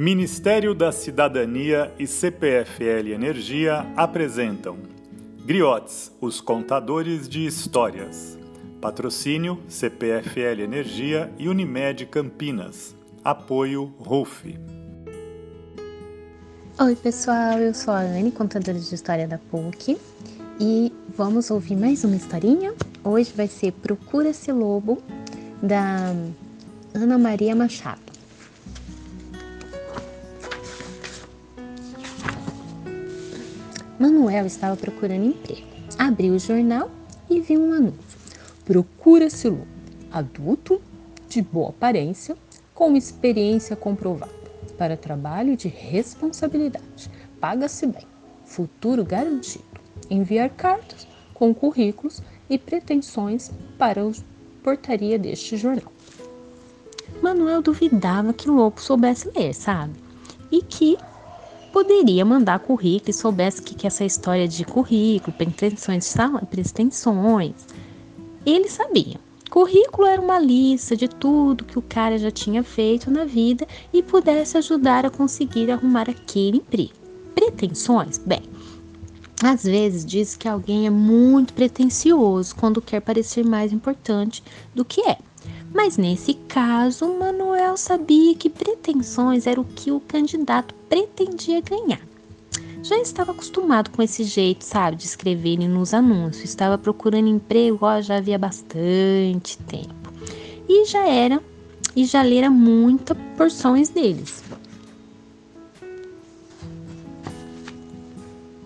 Ministério 0.00 0.76
da 0.76 0.92
Cidadania 0.92 1.92
e 1.98 2.06
CPFL 2.06 3.08
Energia 3.12 3.84
apresentam 3.96 4.78
Griotes, 5.44 6.12
os 6.20 6.40
contadores 6.40 7.28
de 7.28 7.44
histórias. 7.44 8.38
Patrocínio 8.80 9.58
CPFL 9.66 10.62
Energia 10.62 11.32
e 11.36 11.48
Unimed 11.48 12.06
Campinas. 12.06 12.94
Apoio 13.24 13.92
RUF. 13.98 14.56
Oi, 16.80 16.94
pessoal, 16.94 17.58
eu 17.58 17.74
sou 17.74 17.92
a 17.92 17.98
Anne, 17.98 18.30
contadora 18.30 18.78
de 18.78 18.94
história 18.94 19.26
da 19.26 19.38
PUC, 19.50 19.98
e 20.60 20.92
vamos 21.08 21.50
ouvir 21.50 21.74
mais 21.74 22.04
uma 22.04 22.14
historinha. 22.14 22.72
Hoje 23.02 23.32
vai 23.34 23.48
ser 23.48 23.72
Procura-se 23.72 24.52
Lobo, 24.52 25.02
da 25.60 26.14
Ana 26.94 27.18
Maria 27.18 27.56
Machado. 27.56 28.07
Manuel 33.98 34.46
estava 34.46 34.76
procurando 34.76 35.26
emprego. 35.26 35.66
Abriu 35.98 36.34
o 36.34 36.38
jornal 36.38 36.90
e 37.28 37.40
viu 37.40 37.60
um 37.60 37.72
anúncio. 37.72 38.18
Procura-se 38.64 39.48
lobo, 39.48 39.66
adulto, 40.12 40.80
de 41.28 41.42
boa 41.42 41.70
aparência, 41.70 42.36
com 42.74 42.96
experiência 42.96 43.74
comprovada, 43.74 44.32
para 44.78 44.96
trabalho 44.96 45.56
de 45.56 45.66
responsabilidade. 45.68 47.10
Paga-se 47.40 47.86
bem, 47.86 48.06
futuro 48.44 49.04
garantido. 49.04 49.64
Enviar 50.08 50.50
cartas 50.50 51.06
com 51.34 51.52
currículos 51.52 52.22
e 52.48 52.56
pretensões 52.56 53.50
para 53.76 54.00
a 54.02 54.12
portaria 54.62 55.18
deste 55.18 55.56
jornal. 55.56 55.92
Manuel 57.20 57.62
duvidava 57.62 58.32
que 58.32 58.48
Lobo 58.48 58.80
soubesse 58.80 59.30
ler, 59.34 59.52
sabe? 59.54 59.94
E 60.52 60.62
que 60.62 60.96
poderia 61.72 62.24
mandar 62.24 62.58
currículo 62.60 63.10
e 63.10 63.14
soubesse 63.14 63.62
que, 63.62 63.74
que 63.74 63.86
essa 63.86 64.04
história 64.04 64.48
de 64.48 64.64
currículo, 64.64 65.36
pretensões, 65.36 66.14
pretensões, 66.50 67.54
ele 68.44 68.68
sabia. 68.68 69.18
Currículo 69.50 70.06
era 70.06 70.20
uma 70.20 70.38
lista 70.38 70.94
de 70.94 71.08
tudo 71.08 71.64
que 71.64 71.78
o 71.78 71.82
cara 71.82 72.18
já 72.18 72.30
tinha 72.30 72.62
feito 72.62 73.10
na 73.10 73.24
vida 73.24 73.66
e 73.92 74.02
pudesse 74.02 74.58
ajudar 74.58 75.06
a 75.06 75.10
conseguir 75.10 75.70
arrumar 75.70 76.08
aquele 76.08 76.58
emprego. 76.58 76.92
Pretensões? 77.34 78.18
Bem, 78.18 78.42
às 79.42 79.62
vezes 79.62 80.04
diz 80.04 80.36
que 80.36 80.48
alguém 80.48 80.86
é 80.86 80.90
muito 80.90 81.54
pretensioso 81.54 82.54
quando 82.56 82.82
quer 82.82 83.00
parecer 83.00 83.44
mais 83.44 83.72
importante 83.72 84.42
do 84.74 84.84
que 84.84 85.00
é. 85.00 85.16
Mas 85.72 85.96
nesse 85.96 86.34
caso, 86.34 87.06
Manuel 87.18 87.76
sabia 87.76 88.34
que 88.34 88.48
pretensões 88.48 89.46
era 89.46 89.60
o 89.60 89.64
que 89.64 89.90
o 89.90 90.00
candidato 90.00 90.74
pretendia 90.88 91.60
ganhar. 91.60 92.00
Já 92.82 92.96
estava 92.98 93.32
acostumado 93.32 93.90
com 93.90 94.02
esse 94.02 94.24
jeito, 94.24 94.64
sabe, 94.64 94.96
de 94.96 95.04
escrever 95.04 95.58
nos 95.58 95.92
anúncios. 95.92 96.44
Estava 96.44 96.78
procurando 96.78 97.28
emprego, 97.28 97.78
ó, 97.82 98.00
já 98.00 98.16
havia 98.16 98.38
bastante 98.38 99.58
tempo. 99.66 99.94
E 100.68 100.86
já 100.86 101.06
era, 101.06 101.42
e 101.94 102.04
já 102.04 102.22
lera 102.22 102.48
muitas 102.48 103.16
porções 103.36 103.88
deles. 103.88 104.42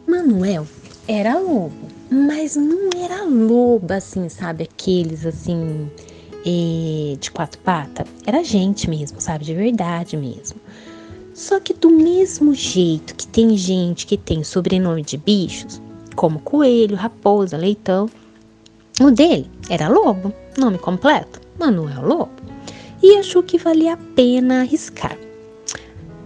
Manuel 0.06 0.66
era 1.08 1.38
lobo, 1.38 1.88
mas 2.10 2.54
não 2.54 2.90
era 2.94 3.24
lobo 3.24 3.92
assim, 3.92 4.28
sabe, 4.28 4.64
aqueles 4.64 5.24
assim 5.24 5.90
e 6.44 7.16
de 7.20 7.30
quatro 7.30 7.60
patas 7.60 8.06
era 8.26 8.42
gente 8.42 8.88
mesmo, 8.88 9.20
sabe? 9.20 9.44
De 9.44 9.54
verdade 9.54 10.16
mesmo. 10.16 10.60
Só 11.34 11.58
que 11.58 11.72
do 11.72 11.90
mesmo 11.90 12.54
jeito 12.54 13.14
que 13.14 13.26
tem 13.26 13.56
gente 13.56 14.06
que 14.06 14.16
tem 14.16 14.44
sobrenome 14.44 15.02
de 15.02 15.16
bichos, 15.16 15.80
como 16.14 16.40
coelho, 16.40 16.96
raposa, 16.96 17.56
leitão, 17.56 18.08
o 19.00 19.10
dele 19.10 19.50
era 19.68 19.88
Lobo, 19.88 20.32
nome 20.58 20.78
completo, 20.78 21.40
Manuel 21.58 22.02
Lobo, 22.02 22.32
e 23.02 23.16
achou 23.16 23.42
que 23.42 23.58
valia 23.58 23.94
a 23.94 23.96
pena 23.96 24.60
arriscar. 24.60 25.16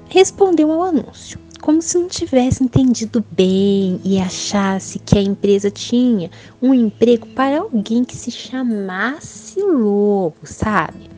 Respondeu 0.09 0.73
ao 0.73 0.83
anúncio 0.83 1.46
como 1.67 1.83
se 1.83 1.99
não 1.99 2.07
tivesse 2.07 2.63
entendido 2.63 3.25
bem 3.33 4.01
e 4.05 4.21
achasse 4.21 5.01
que 5.01 5.19
a 5.19 5.21
empresa 5.21 5.69
tinha 5.69 6.31
um 6.63 6.73
emprego 6.73 7.27
para 7.27 7.59
alguém 7.59 8.05
que 8.05 8.15
se 8.15 8.31
chamasse 8.31 9.61
Lobo, 9.61 10.37
sabe? 10.45 11.11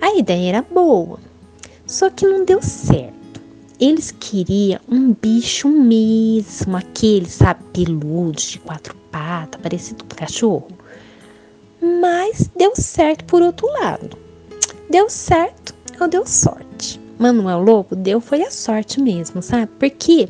A 0.00 0.16
ideia 0.16 0.48
era 0.48 0.62
boa, 0.62 1.20
só 1.86 2.08
que 2.08 2.26
não 2.26 2.42
deu 2.42 2.62
certo. 2.62 3.42
Eles 3.78 4.10
queriam 4.10 4.80
um 4.88 5.12
bicho 5.12 5.68
mesmo, 5.68 6.74
aquele, 6.74 7.28
sabe, 7.28 7.62
peludo, 7.74 8.40
de 8.40 8.60
quatro 8.60 8.96
patas, 9.10 9.60
parecido 9.60 10.04
com 10.04 10.16
cachorro. 10.16 10.68
Mas 12.00 12.50
deu 12.56 12.72
certo 12.74 13.26
por 13.26 13.42
outro 13.42 13.66
lado. 13.66 14.16
Deu 14.88 15.10
certo 15.10 15.74
ou 16.00 16.08
deu 16.08 16.26
sorte? 16.26 16.71
Manuel 17.22 17.62
Lobo 17.62 17.94
deu 17.94 18.20
foi 18.20 18.42
a 18.42 18.50
sorte 18.50 19.00
mesmo, 19.00 19.40
sabe? 19.40 19.70
Porque 19.78 20.28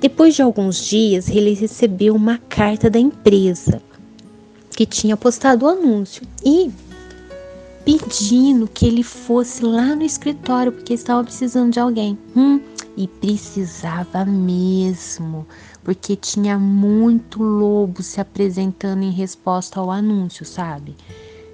depois 0.00 0.36
de 0.36 0.42
alguns 0.42 0.84
dias 0.84 1.28
ele 1.28 1.52
recebeu 1.52 2.14
uma 2.14 2.38
carta 2.48 2.88
da 2.88 2.98
empresa 2.98 3.82
que 4.70 4.86
tinha 4.86 5.16
postado 5.16 5.66
o 5.66 5.68
anúncio 5.68 6.22
e 6.44 6.70
pedindo 7.84 8.68
que 8.68 8.86
ele 8.86 9.02
fosse 9.02 9.64
lá 9.64 9.96
no 9.96 10.02
escritório 10.02 10.70
porque 10.70 10.94
estava 10.94 11.24
precisando 11.24 11.72
de 11.72 11.80
alguém. 11.80 12.16
Hum, 12.36 12.60
e 12.96 13.06
precisava 13.06 14.24
mesmo, 14.24 15.46
porque 15.84 16.16
tinha 16.16 16.58
muito 16.58 17.42
lobo 17.42 18.02
se 18.02 18.20
apresentando 18.20 19.02
em 19.02 19.10
resposta 19.10 19.78
ao 19.78 19.90
anúncio, 19.90 20.46
sabe? 20.46 20.96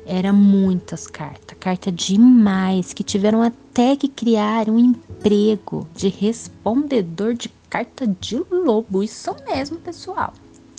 Era 0.04 0.32
muitas 0.32 1.06
cartas, 1.06 1.56
carta 1.60 1.92
demais, 1.92 2.92
que 2.92 3.04
tiveram 3.04 3.40
até 3.40 3.94
que 3.94 4.08
criar 4.08 4.68
um 4.68 4.78
emprego 4.78 5.88
de 5.94 6.08
respondedor 6.08 7.34
de 7.34 7.48
carta 7.70 8.06
de 8.06 8.42
lobo. 8.50 9.02
Isso 9.02 9.34
mesmo, 9.46 9.78
pessoal. 9.78 10.34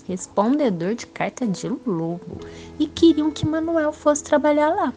Respondedor 0.05 0.95
de 0.95 1.07
carta 1.07 1.47
de 1.47 1.69
lobo. 1.69 2.37
E 2.77 2.85
queriam 2.85 3.31
que 3.31 3.47
Manuel 3.47 3.93
fosse 3.93 4.23
trabalhar 4.23 4.69
lá. 4.69 4.93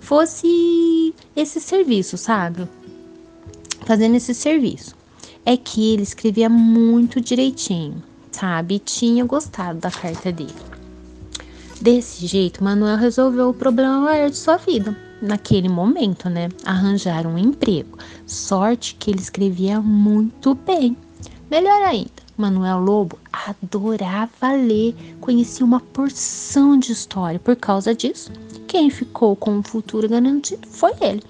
Fosse 0.00 1.14
esse 1.36 1.60
serviço, 1.60 2.16
sabe? 2.16 2.66
Fazendo 3.84 4.14
esse 4.16 4.34
serviço. 4.34 4.96
É 5.44 5.56
que 5.56 5.92
ele 5.92 6.02
escrevia 6.02 6.48
muito 6.48 7.20
direitinho, 7.20 8.02
sabe? 8.32 8.76
E 8.76 8.78
tinha 8.78 9.24
gostado 9.24 9.78
da 9.78 9.90
carta 9.90 10.32
dele. 10.32 10.67
Desse 11.80 12.26
jeito, 12.26 12.62
Manuel 12.64 12.96
resolveu 12.96 13.50
o 13.50 13.54
problema 13.54 14.00
maior 14.00 14.30
de 14.30 14.36
sua 14.36 14.56
vida. 14.56 14.96
Naquele 15.22 15.68
momento, 15.68 16.28
né? 16.28 16.48
Arranjar 16.64 17.24
um 17.24 17.38
emprego. 17.38 17.96
Sorte 18.26 18.96
que 18.96 19.10
ele 19.10 19.20
escrevia 19.20 19.80
muito 19.80 20.56
bem. 20.56 20.96
Melhor 21.48 21.80
ainda, 21.82 22.10
Manuel 22.36 22.80
Lobo 22.80 23.16
adorava 23.32 24.52
ler, 24.52 24.94
conhecia 25.20 25.64
uma 25.64 25.78
porção 25.78 26.76
de 26.76 26.90
história. 26.90 27.38
Por 27.38 27.54
causa 27.54 27.94
disso, 27.94 28.32
quem 28.66 28.90
ficou 28.90 29.36
com 29.36 29.58
o 29.58 29.62
futuro 29.62 30.08
garantido 30.08 30.66
foi 30.66 30.92
ele. 31.00 31.22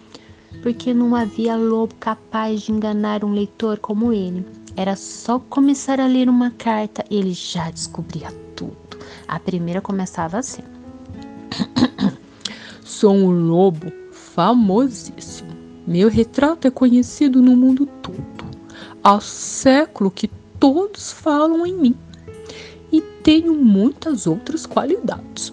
Porque 0.62 0.94
não 0.94 1.14
havia 1.14 1.56
lobo 1.56 1.94
capaz 2.00 2.62
de 2.62 2.72
enganar 2.72 3.22
um 3.22 3.32
leitor 3.32 3.78
como 3.78 4.14
ele. 4.14 4.46
Era 4.74 4.96
só 4.96 5.38
começar 5.38 6.00
a 6.00 6.06
ler 6.06 6.28
uma 6.28 6.50
carta, 6.50 7.04
ele 7.10 7.32
já 7.32 7.70
descobria. 7.70 8.47
A 9.26 9.38
primeira 9.38 9.80
começava 9.80 10.38
assim: 10.38 10.62
Sou 12.84 13.14
um 13.14 13.30
lobo 13.30 13.92
famosíssimo. 14.12 15.56
Meu 15.86 16.08
retrato 16.08 16.68
é 16.68 16.70
conhecido 16.70 17.40
no 17.40 17.56
mundo 17.56 17.86
todo. 18.02 18.44
Há 19.02 19.20
século 19.20 20.10
que 20.10 20.28
todos 20.60 21.12
falam 21.12 21.66
em 21.66 21.74
mim. 21.74 21.94
E 22.92 23.00
tenho 23.00 23.54
muitas 23.54 24.26
outras 24.26 24.66
qualidades. 24.66 25.52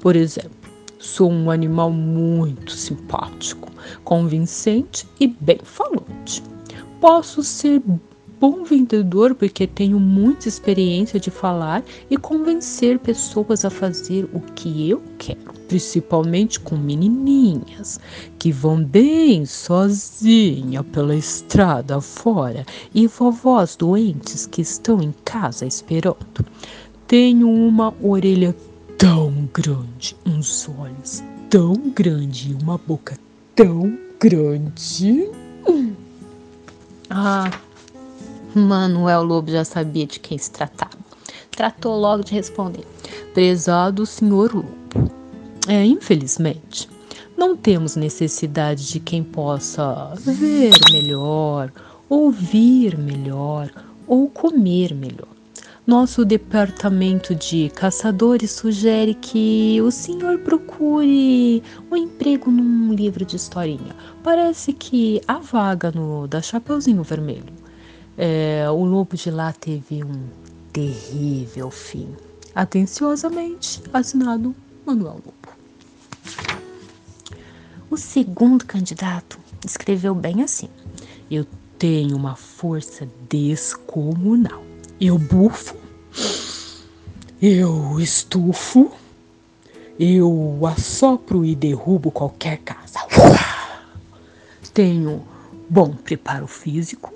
Por 0.00 0.16
exemplo, 0.16 0.70
sou 0.98 1.30
um 1.30 1.50
animal 1.50 1.90
muito 1.90 2.72
simpático, 2.72 3.70
convincente 4.04 5.06
e 5.20 5.26
bem 5.26 5.60
falante. 5.62 6.42
Posso 7.00 7.42
ser 7.42 7.82
bom 8.44 8.62
vendedor 8.62 9.34
porque 9.34 9.66
tenho 9.66 9.98
muita 9.98 10.48
experiência 10.48 11.18
de 11.18 11.30
falar 11.30 11.82
e 12.10 12.18
convencer 12.18 12.98
pessoas 12.98 13.64
a 13.64 13.70
fazer 13.70 14.28
o 14.34 14.40
que 14.40 14.90
eu 14.90 15.02
quero, 15.16 15.54
principalmente 15.66 16.60
com 16.60 16.76
menininhas 16.76 17.98
que 18.38 18.52
vão 18.52 18.84
bem 18.84 19.46
sozinha 19.46 20.84
pela 20.84 21.16
estrada 21.16 21.98
fora 22.02 22.66
e 22.94 23.06
vovós 23.06 23.76
doentes 23.76 24.46
que 24.46 24.60
estão 24.60 25.00
em 25.00 25.14
casa 25.24 25.64
esperando. 25.64 26.44
Tenho 27.08 27.48
uma 27.48 27.94
orelha 28.02 28.54
tão 28.98 29.48
grande, 29.54 30.14
uns 30.26 30.68
olhos 30.68 31.24
tão 31.48 31.72
grandes 31.94 32.50
e 32.50 32.62
uma 32.62 32.76
boca 32.76 33.18
tão 33.56 33.98
grande. 34.20 35.30
Ah, 37.08 37.50
Manuel 38.54 39.22
Lobo 39.24 39.50
já 39.50 39.64
sabia 39.64 40.06
de 40.06 40.20
quem 40.20 40.38
se 40.38 40.50
tratava. 40.50 40.96
Tratou 41.50 41.98
logo 41.98 42.22
de 42.24 42.32
responder. 42.32 42.86
Prezado 43.32 44.06
senhor 44.06 44.54
Lobo, 44.54 45.12
é, 45.68 45.84
infelizmente, 45.84 46.88
não 47.36 47.56
temos 47.56 47.96
necessidade 47.96 48.88
de 48.88 49.00
quem 49.00 49.22
possa 49.22 50.14
ver 50.16 50.72
melhor, 50.92 51.72
ouvir 52.08 52.96
melhor 52.96 53.70
ou 54.06 54.28
comer 54.28 54.94
melhor. 54.94 55.28
Nosso 55.86 56.24
departamento 56.24 57.34
de 57.34 57.70
caçadores 57.74 58.52
sugere 58.52 59.12
que 59.12 59.78
o 59.82 59.90
senhor 59.90 60.38
procure 60.38 61.62
um 61.90 61.96
emprego 61.96 62.50
num 62.50 62.94
livro 62.94 63.22
de 63.22 63.36
historinha. 63.36 63.94
Parece 64.22 64.72
que 64.72 65.20
há 65.28 65.38
vaga 65.38 65.92
no 65.92 66.26
da 66.26 66.40
Chapeuzinho 66.40 67.02
Vermelho. 67.02 67.63
É, 68.16 68.68
o 68.70 68.84
lobo 68.84 69.16
de 69.16 69.30
lá 69.30 69.52
teve 69.52 70.04
um 70.04 70.28
terrível 70.72 71.70
fim. 71.70 72.08
Atenciosamente, 72.54 73.82
assinado 73.92 74.54
Manuel 74.86 75.14
Lobo. 75.14 75.34
O 77.90 77.96
segundo 77.96 78.64
candidato 78.64 79.38
escreveu 79.64 80.14
bem 80.14 80.42
assim: 80.42 80.68
Eu 81.30 81.46
tenho 81.78 82.16
uma 82.16 82.36
força 82.36 83.08
descomunal 83.28 84.64
eu 85.00 85.18
bufo, 85.18 85.76
eu 87.42 88.00
estufo, 88.00 88.92
eu 89.98 90.60
assopro 90.66 91.44
e 91.44 91.54
derrubo 91.54 92.10
qualquer 92.10 92.58
casa. 92.58 93.00
Tenho 94.72 95.22
bom 95.68 95.90
preparo 95.90 96.46
físico, 96.46 97.12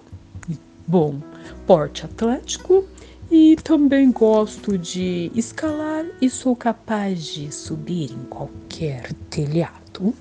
bom 0.89 1.21
porte 1.67 2.07
atlético 2.07 2.85
e 3.31 3.57
também 3.63 4.11
gosto 4.11 4.79
de 4.79 5.31
escalar 5.35 6.07
e 6.21 6.31
sou 6.31 6.57
capaz 6.57 7.23
de 7.23 7.53
subir 7.55 8.11
em 8.11 8.25
qualquer 8.25 9.13
telhado. 9.29 10.15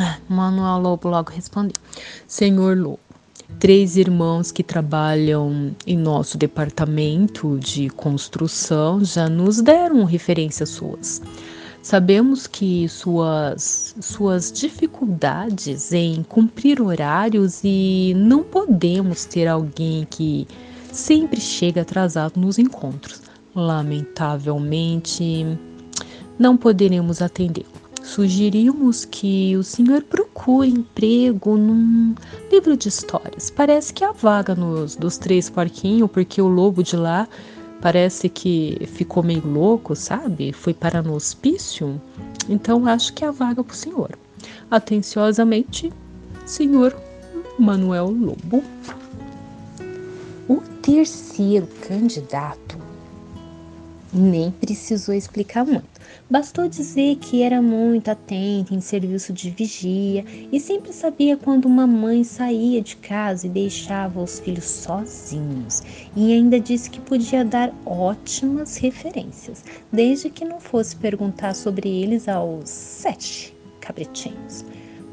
Ah, 0.00 0.18
Manuel 0.28 0.80
Lobo 0.80 1.08
logo 1.08 1.30
respondeu: 1.30 1.80
Senhor 2.26 2.76
Lobo, 2.76 2.98
três 3.60 3.96
irmãos 3.96 4.50
que 4.50 4.64
trabalham 4.64 5.70
em 5.86 5.96
nosso 5.96 6.36
departamento 6.36 7.56
de 7.60 7.88
construção 7.90 9.04
já 9.04 9.28
nos 9.28 9.60
deram 9.60 10.02
referências 10.02 10.70
suas. 10.70 11.22
Sabemos 11.84 12.46
que 12.46 12.88
suas, 12.88 13.94
suas 14.00 14.50
dificuldades 14.50 15.92
em 15.92 16.22
cumprir 16.22 16.80
horários 16.80 17.60
e 17.62 18.14
não 18.16 18.42
podemos 18.42 19.26
ter 19.26 19.46
alguém 19.46 20.06
que 20.08 20.48
sempre 20.90 21.38
chega 21.38 21.82
atrasado 21.82 22.40
nos 22.40 22.58
encontros. 22.58 23.20
Lamentavelmente, 23.54 25.58
não 26.38 26.56
poderemos 26.56 27.20
atendê-lo 27.20 27.84
sugerimos 28.04 29.06
que 29.06 29.56
o 29.56 29.64
senhor 29.64 30.02
procure 30.02 30.68
emprego 30.68 31.56
num 31.56 32.14
livro 32.52 32.76
de 32.76 32.88
histórias. 32.88 33.50
Parece 33.50 33.92
que 33.92 34.04
há 34.04 34.12
vaga 34.12 34.54
nos 34.54 34.94
dos 34.94 35.16
três 35.16 35.48
porquinhos, 35.48 36.10
porque 36.10 36.40
o 36.40 36.46
lobo 36.46 36.82
de 36.82 36.96
lá 36.96 37.26
parece 37.84 38.30
que 38.30 38.78
ficou 38.86 39.22
meio 39.22 39.46
louco, 39.46 39.94
sabe? 39.94 40.54
Foi 40.54 40.72
para 40.72 41.02
no 41.02 41.12
hospício. 41.12 42.00
Então 42.48 42.86
acho 42.86 43.12
que 43.12 43.22
há 43.22 43.30
vaga 43.30 43.62
para 43.62 43.74
o 43.74 43.76
senhor. 43.76 44.18
Atenciosamente, 44.70 45.92
senhor 46.46 46.96
Manuel 47.58 48.06
Lobo. 48.06 48.64
O 50.48 50.62
terceiro 50.80 51.66
candidato 51.86 52.78
nem 54.10 54.50
precisou 54.50 55.14
explicar 55.14 55.66
muito. 55.66 55.93
Bastou 56.30 56.68
dizer 56.68 57.16
que 57.16 57.42
era 57.42 57.60
muito 57.60 58.10
atento 58.10 58.74
em 58.74 58.80
serviço 58.80 59.32
de 59.32 59.50
vigia 59.50 60.24
e 60.50 60.58
sempre 60.58 60.92
sabia 60.92 61.36
quando 61.36 61.66
uma 61.66 61.86
mãe 61.86 62.24
saía 62.24 62.80
de 62.80 62.96
casa 62.96 63.46
e 63.46 63.50
deixava 63.50 64.22
os 64.22 64.40
filhos 64.40 64.64
sozinhos. 64.64 65.82
E 66.16 66.32
ainda 66.32 66.58
disse 66.58 66.90
que 66.90 67.00
podia 67.00 67.44
dar 67.44 67.72
ótimas 67.84 68.76
referências, 68.76 69.64
desde 69.92 70.30
que 70.30 70.44
não 70.44 70.60
fosse 70.60 70.96
perguntar 70.96 71.54
sobre 71.54 71.88
eles 71.88 72.28
aos 72.28 72.68
sete 72.68 73.54
cabritinhos. 73.80 74.64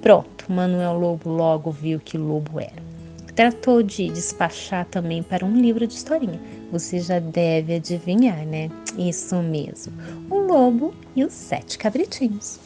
Pronto, 0.01 0.51
Manuel 0.51 0.97
Lobo 0.97 1.29
logo 1.29 1.71
viu 1.71 1.99
que 1.99 2.17
lobo 2.17 2.59
era. 2.59 2.90
Tratou 3.35 3.81
de 3.81 4.09
despachar 4.09 4.85
também 4.85 5.23
para 5.23 5.45
um 5.45 5.55
livro 5.55 5.87
de 5.87 5.93
historinha. 5.93 6.39
Você 6.71 6.99
já 6.99 7.19
deve 7.19 7.75
adivinhar, 7.75 8.45
né? 8.45 8.69
Isso 8.97 9.35
mesmo. 9.37 9.93
O 10.29 10.39
lobo 10.39 10.93
e 11.15 11.23
os 11.23 11.33
sete 11.33 11.77
cabritinhos. 11.77 12.59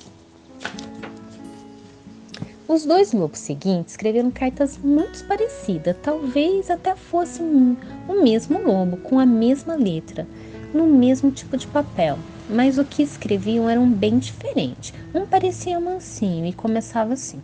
Os 2.68 2.84
dois 2.84 3.14
lobos 3.14 3.40
seguintes 3.40 3.94
escreveram 3.94 4.32
cartas 4.32 4.76
muito 4.80 5.24
parecidas, 5.26 5.96
talvez 6.02 6.72
até 6.72 6.96
fosse 6.96 7.40
um, 7.44 7.78
o 8.08 8.24
mesmo 8.24 8.60
lobo, 8.60 8.98
com 8.98 9.20
a 9.20 9.26
mesma 9.26 9.76
letra, 9.76 10.28
no 10.74 10.88
mesmo 10.88 11.30
tipo 11.30 11.56
de 11.58 11.68
papel. 11.68 12.18
Mas 12.50 12.80
o 12.80 12.84
que 12.84 13.04
escreviam 13.04 13.70
eram 13.70 13.88
bem 13.88 14.18
diferentes. 14.18 14.94
Um 15.14 15.28
parecia 15.28 15.80
mansinho 15.80 16.46
e 16.48 16.54
começava 16.54 17.14
assim: 17.14 17.40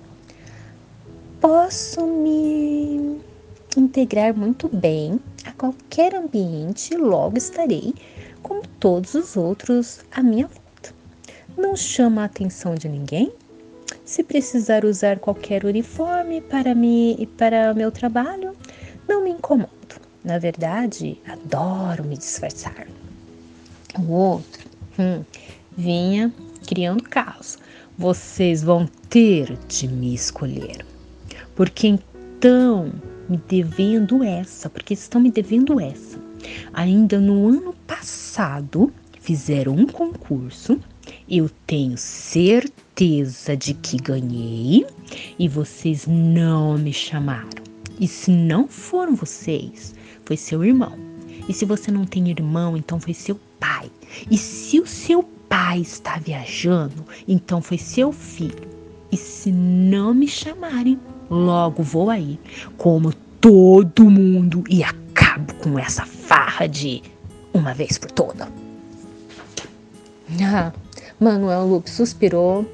posso 1.41 2.05
me 2.05 3.19
integrar 3.75 4.37
muito 4.37 4.69
bem 4.69 5.19
a 5.43 5.51
qualquer 5.51 6.13
ambiente 6.13 6.93
e 6.93 6.97
logo 6.97 7.35
estarei 7.35 7.95
como 8.43 8.61
todos 8.79 9.15
os 9.15 9.35
outros 9.35 10.01
à 10.11 10.21
minha 10.21 10.45
volta. 10.45 10.93
Não 11.57 11.75
chama 11.75 12.21
a 12.21 12.25
atenção 12.25 12.75
de 12.75 12.87
ninguém? 12.87 13.33
Se 14.05 14.23
precisar 14.23 14.85
usar 14.85 15.17
qualquer 15.17 15.65
uniforme 15.65 16.41
para 16.41 16.75
me 16.75 17.27
para 17.37 17.73
meu 17.73 17.91
trabalho, 17.91 18.55
não 19.09 19.23
me 19.23 19.31
incomodo. 19.31 19.71
Na 20.23 20.37
verdade, 20.37 21.19
adoro 21.27 22.03
me 22.03 22.17
disfarçar. 22.17 22.87
O 23.97 24.11
outro 24.11 24.69
hum, 24.99 25.23
vinha 25.75 26.31
criando 26.67 27.01
caos. 27.01 27.57
Vocês 27.97 28.61
vão 28.61 28.85
ter 29.09 29.57
de 29.67 29.87
me 29.87 30.13
escolher 30.13 30.90
porque 31.61 31.85
então 31.85 32.91
me 33.29 33.37
devendo 33.47 34.23
essa, 34.23 34.67
porque 34.67 34.95
estão 34.95 35.21
me 35.21 35.29
devendo 35.29 35.79
essa. 35.79 36.19
Ainda 36.73 37.19
no 37.19 37.49
ano 37.49 37.75
passado 37.85 38.91
fizeram 39.19 39.75
um 39.75 39.85
concurso, 39.85 40.79
eu 41.29 41.47
tenho 41.67 41.95
certeza 41.99 43.55
de 43.55 43.75
que 43.75 43.97
ganhei 43.97 44.87
e 45.37 45.47
vocês 45.47 46.07
não 46.07 46.79
me 46.79 46.91
chamaram. 46.91 47.61
E 47.99 48.07
se 48.07 48.31
não 48.31 48.67
foram 48.67 49.13
vocês, 49.13 49.93
foi 50.25 50.37
seu 50.37 50.65
irmão. 50.65 50.97
E 51.47 51.53
se 51.53 51.63
você 51.63 51.91
não 51.91 52.05
tem 52.05 52.27
irmão, 52.31 52.75
então 52.75 52.99
foi 52.99 53.13
seu 53.13 53.39
pai. 53.59 53.91
E 54.31 54.35
se 54.35 54.79
o 54.79 54.87
seu 54.87 55.21
pai 55.47 55.81
está 55.81 56.17
viajando, 56.17 57.05
então 57.27 57.61
foi 57.61 57.77
seu 57.77 58.11
filho. 58.11 58.67
E 59.11 59.17
se 59.17 59.51
não 59.51 60.11
me 60.11 60.27
chamarem, 60.27 60.97
Logo 61.31 61.81
vou 61.81 62.09
aí, 62.09 62.37
como 62.77 63.13
todo 63.39 64.11
mundo 64.11 64.65
e 64.69 64.83
acabo 64.83 65.53
com 65.55 65.79
essa 65.79 66.05
farra 66.05 66.67
de 66.67 67.01
uma 67.53 67.73
vez 67.73 67.97
por 67.97 68.11
toda. 68.11 68.49
Ah, 70.43 70.73
Manuel 71.17 71.67
Lupe 71.67 71.89
suspirou, 71.89 72.69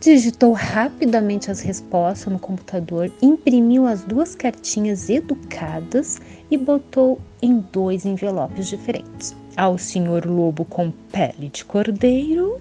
digitou 0.00 0.54
rapidamente 0.54 1.48
as 1.48 1.60
respostas 1.60 2.32
no 2.32 2.38
computador, 2.40 3.12
imprimiu 3.22 3.86
as 3.86 4.02
duas 4.02 4.34
cartinhas 4.34 5.08
educadas 5.08 6.20
e 6.50 6.58
botou 6.58 7.20
em 7.40 7.64
dois 7.72 8.04
envelopes 8.04 8.66
diferentes. 8.66 9.36
Ao 9.56 9.78
senhor 9.78 10.26
Lobo 10.26 10.64
com 10.64 10.90
pele 11.12 11.48
de 11.48 11.64
cordeiro 11.64 12.60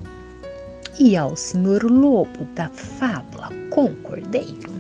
e 0.99 1.15
ao 1.15 1.35
senhor 1.35 1.83
Lobo 1.83 2.45
da 2.55 2.69
fábula 2.69 3.49
com 3.69 3.93
cordeiro. 3.95 4.73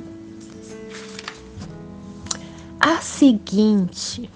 A 2.79 3.01
seguinte, 3.01 4.29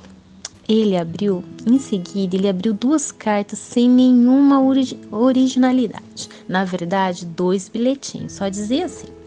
ele 0.67 0.97
abriu, 0.97 1.43
em 1.65 1.79
seguida, 1.79 2.35
ele 2.35 2.47
abriu 2.47 2.73
duas 2.73 3.11
cartas 3.11 3.59
sem 3.59 3.89
nenhuma 3.89 4.61
ori 4.61 4.99
originalidade. 5.11 6.29
Na 6.47 6.65
verdade, 6.65 7.25
dois 7.25 7.69
bilhetinhos, 7.69 8.33
só 8.33 8.49
dizia 8.49 8.85
assim: 8.85 9.18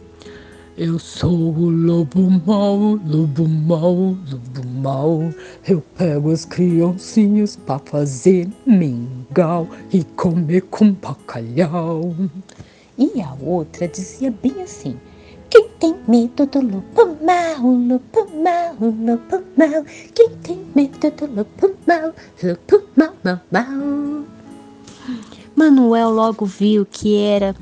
Eu 0.79 0.99
sou 0.99 1.55
o 1.55 1.69
lobo 1.69 2.31
mau, 2.47 2.99
lobo 3.07 3.47
mau, 3.47 4.17
lobo 4.31 4.67
mau. 4.81 5.21
Eu 5.69 5.83
pego 5.99 6.31
as 6.31 6.47
criancinhas 6.47 7.57
pra 7.57 7.79
fazer 7.79 8.49
mingau 8.67 9.69
e 9.93 10.03
comer 10.03 10.63
com 10.63 10.93
bacalhau. 10.93 12.17
E 12.97 13.21
a 13.21 13.35
outra 13.43 13.87
dizia 13.87 14.31
bem 14.43 14.63
assim: 14.63 14.97
Quem 15.51 15.69
tem 15.79 15.95
medo 16.09 16.47
do 16.47 16.63
lobo 16.63 17.19
mau, 17.23 17.71
lobo 17.71 18.33
mau, 18.43 18.75
lobo 18.81 19.45
mau? 19.59 19.85
Quem 20.15 20.31
tem 20.43 20.59
medo 20.75 21.11
do 21.11 21.27
lobo 21.27 21.77
mau, 21.87 22.15
lobo 22.43 22.85
mau, 22.97 23.15
mau, 23.23 23.41
mau? 23.51 24.25
Manuel 25.55 26.09
logo 26.09 26.47
viu 26.47 26.87
que 26.87 27.15
era 27.15 27.55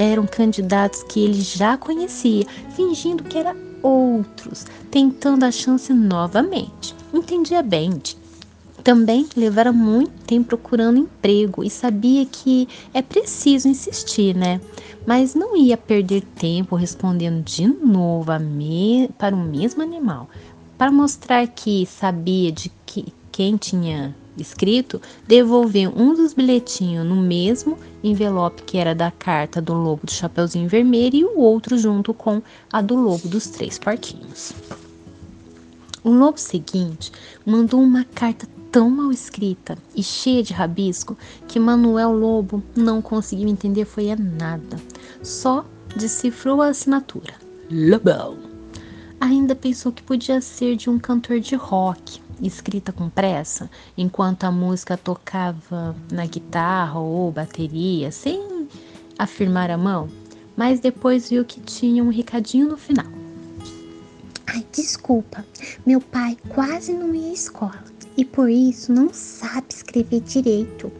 eram 0.00 0.26
candidatos 0.26 1.02
que 1.02 1.20
ele 1.22 1.42
já 1.42 1.76
conhecia, 1.76 2.46
fingindo 2.74 3.22
que 3.22 3.36
era 3.36 3.54
outros, 3.82 4.64
tentando 4.90 5.44
a 5.44 5.50
chance 5.50 5.92
novamente. 5.92 6.94
Entendia 7.12 7.62
bem. 7.62 8.00
Também 8.82 9.28
levara 9.36 9.72
muito 9.72 10.10
tempo 10.24 10.48
procurando 10.48 11.00
emprego 11.00 11.62
e 11.62 11.68
sabia 11.68 12.24
que 12.24 12.66
é 12.94 13.02
preciso 13.02 13.68
insistir, 13.68 14.34
né? 14.34 14.58
Mas 15.06 15.34
não 15.34 15.54
ia 15.54 15.76
perder 15.76 16.22
tempo 16.22 16.76
respondendo 16.76 17.44
de 17.44 17.66
novo 17.66 18.32
me... 18.38 19.10
para 19.18 19.36
o 19.36 19.38
mesmo 19.38 19.82
animal. 19.82 20.30
Para 20.78 20.90
mostrar 20.90 21.46
que 21.46 21.84
sabia 21.84 22.50
de 22.50 22.72
que 22.86 23.12
quem 23.32 23.56
tinha 23.56 24.14
escrito, 24.36 25.00
devolveu 25.26 25.92
um 25.94 26.14
dos 26.14 26.32
bilhetinhos 26.32 27.06
no 27.06 27.16
mesmo 27.16 27.78
envelope 28.02 28.62
que 28.62 28.78
era 28.78 28.94
da 28.94 29.10
carta 29.10 29.60
do 29.60 29.74
lobo 29.74 30.06
do 30.06 30.12
Chapeuzinho 30.12 30.68
Vermelho 30.68 31.16
e 31.16 31.24
o 31.24 31.38
outro 31.38 31.76
junto 31.76 32.14
com 32.14 32.42
a 32.72 32.80
do 32.80 32.94
lobo 32.94 33.28
dos 33.28 33.48
três 33.48 33.78
porquinhos. 33.78 34.52
O 36.02 36.10
lobo 36.10 36.38
seguinte 36.38 37.12
mandou 37.44 37.80
uma 37.80 38.04
carta 38.04 38.48
tão 38.70 38.88
mal 38.88 39.10
escrita 39.10 39.76
e 39.94 40.02
cheia 40.02 40.42
de 40.42 40.52
rabisco 40.52 41.16
que 41.46 41.58
Manuel 41.58 42.12
Lobo 42.12 42.62
não 42.74 43.02
conseguiu 43.02 43.48
entender 43.48 43.84
foi 43.84 44.10
a 44.10 44.16
nada. 44.16 44.78
Só 45.22 45.64
decifrou 45.96 46.62
a 46.62 46.68
assinatura. 46.68 47.34
Lobão. 47.70 48.38
Ainda 49.20 49.54
pensou 49.54 49.92
que 49.92 50.02
podia 50.02 50.40
ser 50.40 50.76
de 50.76 50.88
um 50.88 50.98
cantor 50.98 51.40
de 51.40 51.54
rock, 51.54 52.20
escrita 52.46 52.92
com 52.92 53.08
pressa, 53.08 53.70
enquanto 53.96 54.44
a 54.44 54.50
música 54.50 54.96
tocava 54.96 55.94
na 56.10 56.26
guitarra 56.26 56.98
ou 56.98 57.30
bateria, 57.30 58.10
sem 58.10 58.68
afirmar 59.18 59.70
a 59.70 59.76
mão, 59.76 60.08
mas 60.56 60.80
depois 60.80 61.30
viu 61.30 61.44
que 61.44 61.60
tinha 61.60 62.02
um 62.02 62.10
recadinho 62.10 62.68
no 62.68 62.76
final. 62.76 63.06
Ai, 64.46 64.66
desculpa, 64.72 65.44
meu 65.86 66.00
pai 66.00 66.36
quase 66.48 66.92
não 66.92 67.14
ia 67.14 67.30
à 67.30 67.32
escola 67.32 67.84
e 68.16 68.24
por 68.24 68.50
isso 68.50 68.92
não 68.92 69.12
sabe 69.12 69.66
escrever 69.70 70.20
direito. 70.20 70.90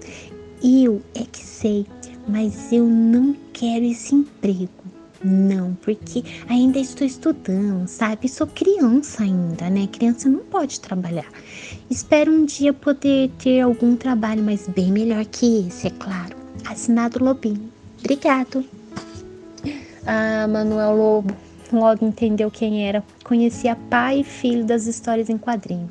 Eu 0.63 1.03
é 1.15 1.25
que 1.25 1.45
sei, 1.45 1.87
mas 2.29 2.73
eu 2.73 2.87
não 2.87 3.35
quero 3.53 3.85
esse 3.85 4.15
emprego. 4.15 4.80
Não, 5.23 5.75
porque 5.83 6.25
ainda 6.49 6.79
estou 6.79 7.07
estudando, 7.07 7.87
sabe? 7.87 8.27
Sou 8.29 8.47
criança 8.47 9.23
ainda, 9.23 9.69
né? 9.69 9.87
Criança 9.87 10.29
não 10.29 10.41
pode 10.41 10.81
trabalhar. 10.81 11.27
Espero 11.91 12.33
um 12.33 12.47
dia 12.47 12.73
poder 12.73 13.31
ter 13.39 13.61
algum 13.61 13.97
trabalho, 13.97 14.43
mas 14.43 14.67
bem 14.67 14.91
melhor 14.91 15.25
que 15.27 15.67
esse, 15.67 15.89
é 15.89 15.91
claro. 15.91 16.35
Assinado 16.67 17.23
Lobinho. 17.23 17.71
Obrigado. 17.99 18.65
Ah, 20.07 20.49
Manuel 20.49 20.97
Lobo 20.97 21.35
logo 21.71 22.05
entendeu 22.05 22.51
quem 22.51 22.89
era. 22.89 23.05
Conhecia 23.23 23.77
pai 23.77 24.21
e 24.21 24.25
filho 24.25 24.65
das 24.65 24.87
histórias 24.87 25.29
em 25.29 25.37
quadrinho 25.37 25.91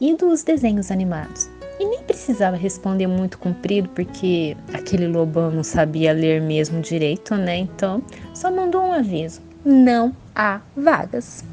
e 0.00 0.14
dos 0.16 0.42
desenhos 0.42 0.90
animados. 0.90 1.48
E 1.78 1.84
nem 1.84 2.02
precisava 2.02 2.56
responder 2.56 3.06
muito 3.06 3.38
comprido, 3.38 3.88
porque 3.88 4.56
aquele 4.72 5.08
lobão 5.08 5.50
não 5.50 5.64
sabia 5.64 6.12
ler 6.12 6.40
mesmo 6.40 6.80
direito, 6.80 7.34
né? 7.34 7.56
Então, 7.56 8.02
só 8.32 8.50
mandou 8.50 8.82
um 8.82 8.92
aviso: 8.92 9.40
não 9.64 10.14
há 10.34 10.60
vagas. 10.76 11.44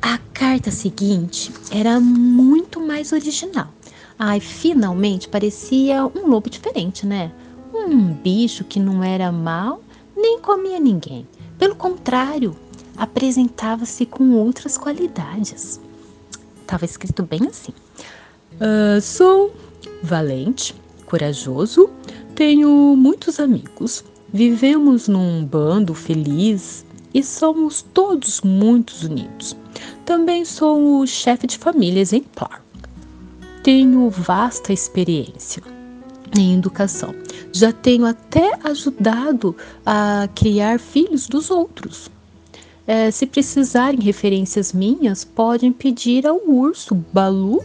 A 0.00 0.18
carta 0.32 0.70
seguinte 0.70 1.52
era 1.70 2.00
muito 2.00 2.80
mais 2.80 3.12
original. 3.12 3.68
Ai, 4.18 4.38
finalmente 4.38 5.28
parecia 5.28 6.04
um 6.06 6.28
lobo 6.28 6.48
diferente, 6.48 7.06
né? 7.06 7.32
Um 7.74 8.12
bicho 8.12 8.64
que 8.64 8.78
não 8.78 9.02
era 9.02 9.32
mal 9.32 9.82
nem 10.16 10.40
comia 10.40 10.78
ninguém. 10.78 11.26
Pelo 11.58 11.74
contrário, 11.74 12.56
apresentava-se 12.96 14.06
com 14.06 14.32
outras 14.32 14.76
qualidades 14.76 15.80
estava 16.70 16.84
escrito 16.84 17.24
bem 17.24 17.40
assim: 17.48 17.72
uh, 18.54 19.00
Sou 19.00 19.52
valente, 20.02 20.74
corajoso, 21.04 21.90
tenho 22.36 22.94
muitos 22.96 23.40
amigos, 23.40 24.04
vivemos 24.32 25.08
num 25.08 25.44
bando 25.44 25.94
feliz 25.94 26.86
e 27.12 27.24
somos 27.24 27.82
todos 27.82 28.40
muito 28.42 28.94
unidos. 29.04 29.56
Também 30.04 30.44
sou 30.44 31.00
o 31.00 31.06
chefe 31.06 31.46
de 31.46 31.58
família 31.58 32.00
exemplar. 32.00 32.64
Tenho 33.64 34.08
vasta 34.08 34.72
experiência 34.72 35.62
em 36.38 36.54
educação. 36.56 37.14
Já 37.52 37.72
tenho 37.72 38.06
até 38.06 38.58
ajudado 38.62 39.56
a 39.84 40.28
criar 40.34 40.78
filhos 40.78 41.26
dos 41.26 41.50
outros. 41.50 42.08
É, 42.86 43.10
se 43.10 43.26
precisarem 43.26 44.00
referências 44.00 44.72
minhas, 44.72 45.24
podem 45.24 45.72
pedir 45.72 46.26
ao 46.26 46.40
urso 46.46 46.94
Balu, 46.94 47.62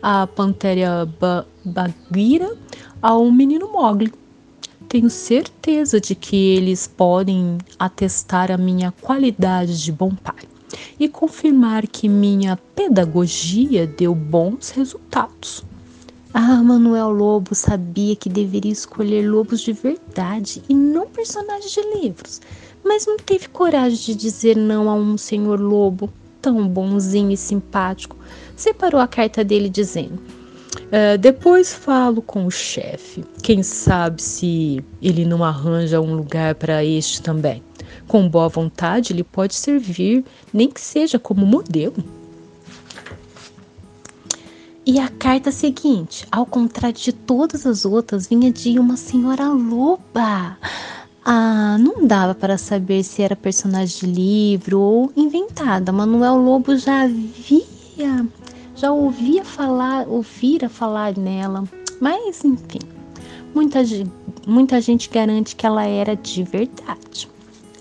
à 0.00 0.26
pantera 0.26 1.06
ba 1.20 1.46
Bagheera, 1.64 2.56
ao 3.00 3.30
menino 3.30 3.72
Mogli. 3.72 4.12
Tenho 4.88 5.10
certeza 5.10 6.00
de 6.00 6.14
que 6.14 6.36
eles 6.36 6.86
podem 6.86 7.58
atestar 7.78 8.50
a 8.50 8.58
minha 8.58 8.92
qualidade 9.00 9.82
de 9.82 9.90
bom 9.90 10.14
pai 10.14 10.44
e 10.98 11.08
confirmar 11.08 11.86
que 11.86 12.08
minha 12.08 12.58
pedagogia 12.74 13.86
deu 13.86 14.14
bons 14.14 14.70
resultados. 14.70 15.64
Ah, 16.34 16.62
Manuel 16.62 17.10
Lobo 17.10 17.54
sabia 17.54 18.16
que 18.16 18.28
deveria 18.28 18.72
escolher 18.72 19.28
lobos 19.28 19.60
de 19.60 19.72
verdade 19.72 20.62
e 20.68 20.74
não 20.74 21.06
personagens 21.06 21.72
de 21.72 21.82
livros 22.00 22.40
mas 22.84 23.06
não 23.06 23.16
teve 23.16 23.48
coragem 23.48 23.98
de 23.98 24.14
dizer 24.14 24.56
não 24.56 24.90
a 24.90 24.94
um 24.94 25.16
senhor 25.16 25.60
lobo 25.60 26.12
tão 26.40 26.66
bonzinho 26.66 27.30
e 27.30 27.36
simpático. 27.36 28.16
Separou 28.56 29.00
a 29.00 29.06
carta 29.06 29.44
dele 29.44 29.68
dizendo: 29.68 30.20
é, 30.90 31.16
Depois 31.16 31.72
falo 31.72 32.20
com 32.20 32.44
o 32.46 32.50
chefe. 32.50 33.24
Quem 33.42 33.62
sabe 33.62 34.20
se 34.20 34.84
ele 35.00 35.24
não 35.24 35.44
arranja 35.44 36.00
um 36.00 36.14
lugar 36.14 36.54
para 36.56 36.84
este 36.84 37.22
também. 37.22 37.62
Com 38.08 38.28
boa 38.28 38.48
vontade, 38.48 39.12
ele 39.12 39.22
pode 39.22 39.54
servir, 39.54 40.24
nem 40.52 40.68
que 40.68 40.80
seja 40.80 41.18
como 41.18 41.46
modelo. 41.46 42.02
E 44.84 44.98
a 44.98 45.08
carta 45.08 45.52
seguinte, 45.52 46.26
ao 46.30 46.44
contrário 46.44 46.98
de 46.98 47.12
todas 47.12 47.64
as 47.64 47.84
outras, 47.84 48.26
vinha 48.26 48.50
de 48.50 48.80
uma 48.80 48.96
senhora 48.96 49.48
loba. 49.48 50.58
Ah, 51.24 51.76
não 51.78 52.04
dava 52.04 52.34
para 52.34 52.58
saber 52.58 53.04
se 53.04 53.22
era 53.22 53.36
personagem 53.36 54.00
de 54.00 54.06
livro 54.06 54.80
ou 54.80 55.12
inventada. 55.16 55.92
Manuel 55.92 56.36
Lobo 56.36 56.76
já 56.76 57.06
via, 57.06 58.26
já 58.74 58.90
ouvia 58.90 59.44
falar, 59.44 60.08
ouvira 60.08 60.68
falar 60.68 61.16
nela, 61.16 61.62
mas 62.00 62.44
enfim, 62.44 62.80
muita, 63.54 63.84
muita 64.44 64.80
gente 64.80 65.08
garante 65.08 65.54
que 65.54 65.64
ela 65.64 65.84
era 65.84 66.16
de 66.16 66.42
verdade. 66.42 67.28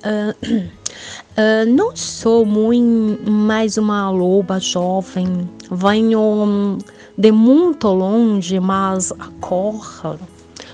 Uh, 0.06 0.56
uh, 0.62 1.66
não 1.76 1.96
sou 1.96 2.46
muito 2.46 3.28
mais 3.28 3.76
uma 3.76 4.12
loba 4.12 4.60
jovem, 4.60 5.50
venho 5.72 6.78
de 7.18 7.32
muito 7.32 7.88
longe, 7.88 8.60
mas 8.60 9.12
acorra 9.14 10.20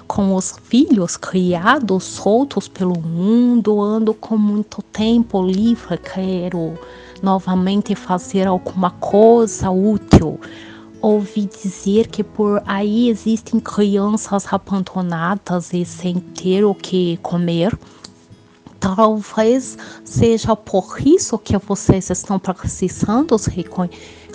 com 0.08 0.34
os 0.34 0.56
filhos 0.64 1.18
criados 1.18 2.04
soltos 2.04 2.68
pelo 2.68 3.00
mundo, 3.00 3.82
ando 3.82 4.14
com 4.14 4.38
muito 4.38 4.82
tempo 4.82 5.44
livre, 5.44 5.98
quero 5.98 6.74
novamente 7.22 7.94
fazer 7.94 8.48
alguma 8.48 8.92
coisa 8.92 9.70
útil. 9.70 10.40
Ouvi 11.02 11.46
dizer 11.46 12.08
que 12.08 12.24
por 12.24 12.64
aí 12.66 13.10
existem 13.10 13.60
crianças 13.60 14.52
abandonadas 14.52 15.74
e 15.74 15.86
sem 15.86 16.16
ter 16.16 16.64
o 16.64 16.74
que 16.74 17.18
comer. 17.18 17.78
Talvez 18.80 19.78
seja 20.04 20.56
por 20.56 20.98
isso 21.06 21.38
que 21.38 21.58
vocês 21.58 22.10
estão 22.10 22.40
precisando 22.40 23.38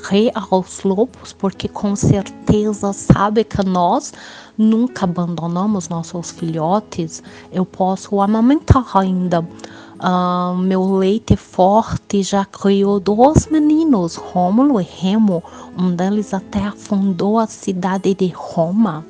recorrer 0.02 0.32
aos 0.35 0.82
lobos, 0.82 1.32
porque 1.32 1.68
com 1.68 1.94
certeza 1.94 2.92
sabe 2.92 3.44
que 3.44 3.64
nós 3.64 4.12
nunca 4.59 5.04
abandonamos 5.04 5.88
nossos 5.88 6.32
filhotes, 6.32 7.23
eu 7.52 7.64
posso 7.64 8.21
amamentar 8.21 8.85
ainda. 8.97 9.40
Uh, 9.40 10.56
meu 10.56 10.97
leite 10.97 11.37
forte 11.37 12.25
já 12.25 12.44
criou 12.44 12.99
dois 12.99 13.47
meninos, 13.47 14.16
Rômulo 14.16 14.80
e 14.80 14.85
Remo. 14.85 15.42
Um 15.78 15.94
deles 15.94 16.35
até 16.35 16.59
afundou 16.59 17.38
a 17.38 17.47
cidade 17.47 18.12
de 18.12 18.26
Roma. 18.26 19.04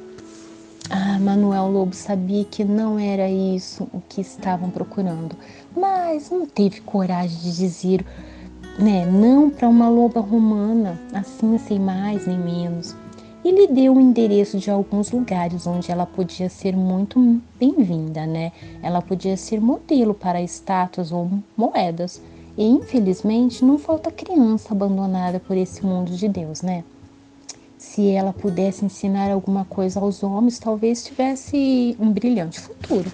Ah, 0.91 1.19
Manuel 1.19 1.71
Lobo 1.71 1.95
sabia 1.95 2.45
que 2.45 2.63
não 2.65 2.99
era 2.99 3.31
isso 3.31 3.89
o 3.95 4.03
que 4.07 4.21
estavam 4.21 4.69
procurando, 4.69 5.35
mas 5.75 6.31
não 6.31 6.45
teve 6.45 6.83
coragem 6.83 7.39
de 7.39 7.57
dizer 7.57 8.05
né, 8.79 9.07
não 9.07 9.51
para 9.51 9.69
uma 9.69 9.89
loba 9.89 10.21
romana, 10.21 10.99
assim 11.13 11.59
sem 11.59 11.79
mais 11.79 12.27
nem 12.27 12.39
menos. 12.39 12.95
E 13.45 13.51
lhe 13.51 13.67
deu 13.67 13.97
o 13.97 14.01
endereço 14.01 14.59
de 14.59 14.71
alguns 14.71 15.11
lugares 15.11 15.67
onde 15.67 15.91
ela 15.91 16.07
podia 16.07 16.49
ser 16.49 16.77
muito 16.77 17.41
bem-vinda, 17.59 18.25
né? 18.25 18.53
Ela 18.81 19.03
podia 19.03 19.37
ser 19.37 19.61
modelo 19.61 20.15
para 20.15 20.41
estátuas 20.41 21.11
ou 21.11 21.29
moedas. 21.57 22.23
E 22.57 22.65
infelizmente 22.65 23.65
não 23.65 23.79
falta 23.79 24.13
criança 24.13 24.73
abandonada 24.73 25.41
por 25.41 25.57
esse 25.57 25.85
mundo 25.85 26.13
de 26.13 26.29
Deus, 26.29 26.63
né? 26.63 26.85
Se 27.77 28.11
ela 28.11 28.33
pudesse 28.33 28.85
ensinar 28.85 29.33
alguma 29.33 29.65
coisa 29.65 29.99
aos 29.99 30.23
homens, 30.23 30.61
talvez 30.61 31.05
tivesse 31.05 31.97
um 31.99 32.13
brilhante 32.13 32.61
futuro. 32.61 33.11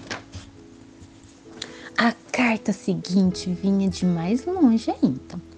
A 1.97 2.13
carta 2.31 2.71
seguinte 2.71 3.49
vinha 3.49 3.89
de 3.89 4.05
mais 4.05 4.45
longe 4.45 4.91
ainda. 4.91 5.48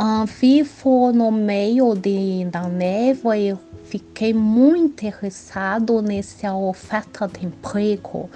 Uh, 0.00 0.24
vivo 0.26 1.10
no 1.12 1.32
meio 1.32 1.92
de, 1.96 2.44
da 2.44 2.68
névoa 2.68 3.36
e 3.36 3.58
fiquei 3.86 4.32
muito 4.32 5.04
interessado 5.04 6.00
nessa 6.00 6.54
oferta 6.54 7.26
de 7.26 7.44
emprego, 7.44 8.30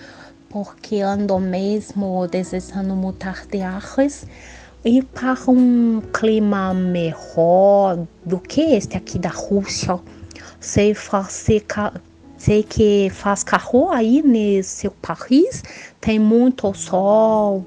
porque 0.49 0.97
ando 1.03 1.39
mesmo 1.39 2.27
desejando 2.27 2.97
mudar 2.97 3.47
de 3.47 3.63
ares 3.63 4.27
ir 4.85 5.05
para 5.05 5.39
um 5.49 6.03
clima 6.13 6.75
melhor 6.75 8.09
do 8.27 8.41
que 8.41 8.61
este 8.61 8.97
aqui 8.97 9.17
da 9.21 9.29
Rússia. 9.29 10.01
Sei 10.59 10.95
fazer 10.95 11.65
sei 12.39 12.65
que 12.65 13.09
faz 13.11 13.45
carro 13.45 13.89
aí 13.93 14.21
nesse 14.21 14.91
país, 14.91 15.63
tem 16.01 16.19
muito 16.19 16.75
sol, 16.75 17.65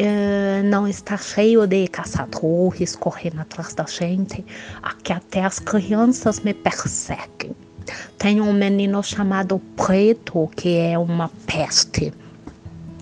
é, 0.00 0.62
não 0.62 0.86
está 0.86 1.16
cheio 1.16 1.66
de 1.66 1.88
caçadores 1.88 2.94
correndo 2.94 3.40
atrás 3.40 3.74
da 3.74 3.84
gente. 3.84 4.46
Aqui 4.80 5.12
até 5.12 5.44
as 5.44 5.58
crianças 5.58 6.38
me 6.38 6.54
perseguem. 6.54 7.50
Tem 8.16 8.40
um 8.40 8.52
menino 8.52 9.02
chamado 9.02 9.60
Preto 9.76 10.48
que 10.54 10.76
é 10.76 10.96
uma 10.96 11.28
peste. 11.46 12.12